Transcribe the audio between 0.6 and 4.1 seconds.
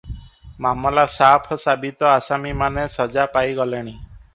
ମାମଲା ସାଫ ସାବିତ ଆସାମୀମାନେ ସଜା ପାଇ ଗଲେଣି।